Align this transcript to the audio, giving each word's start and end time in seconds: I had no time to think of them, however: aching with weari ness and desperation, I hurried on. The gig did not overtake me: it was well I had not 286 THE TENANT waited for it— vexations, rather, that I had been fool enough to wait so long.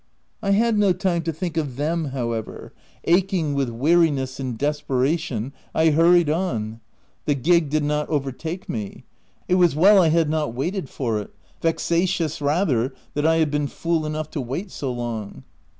I 0.41 0.49
had 0.49 0.79
no 0.79 0.93
time 0.93 1.21
to 1.21 1.31
think 1.31 1.57
of 1.57 1.75
them, 1.75 2.05
however: 2.05 2.73
aching 3.03 3.53
with 3.53 3.69
weari 3.69 4.11
ness 4.11 4.39
and 4.39 4.57
desperation, 4.57 5.53
I 5.75 5.91
hurried 5.91 6.27
on. 6.27 6.79
The 7.25 7.35
gig 7.35 7.69
did 7.69 7.83
not 7.83 8.09
overtake 8.09 8.67
me: 8.67 9.03
it 9.47 9.55
was 9.61 9.75
well 9.75 10.01
I 10.01 10.07
had 10.09 10.27
not 10.27 10.55
286 10.55 10.57
THE 10.57 10.71
TENANT 10.71 10.73
waited 10.73 10.89
for 10.89 11.19
it— 11.29 11.35
vexations, 11.61 12.41
rather, 12.41 12.95
that 13.13 13.27
I 13.27 13.35
had 13.35 13.51
been 13.51 13.67
fool 13.67 14.07
enough 14.07 14.31
to 14.31 14.41
wait 14.41 14.71
so 14.71 14.91
long. 14.91 15.43